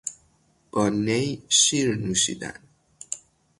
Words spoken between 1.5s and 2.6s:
شیر نوشیدن